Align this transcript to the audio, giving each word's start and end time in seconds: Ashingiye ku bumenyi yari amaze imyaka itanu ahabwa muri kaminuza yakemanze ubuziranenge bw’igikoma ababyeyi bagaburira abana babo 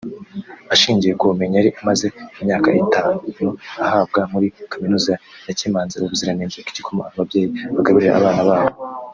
Ashingiye 0.73 1.13
ku 1.19 1.23
bumenyi 1.29 1.55
yari 1.57 1.71
amaze 1.81 2.05
imyaka 2.41 2.67
itanu 2.83 3.15
ahabwa 3.85 4.19
muri 4.31 4.47
kaminuza 4.71 5.13
yakemanze 5.47 5.95
ubuziranenge 5.97 6.57
bw’igikoma 6.63 7.03
ababyeyi 7.11 7.47
bagaburira 7.75 8.13
abana 8.17 8.41
babo 8.49 8.75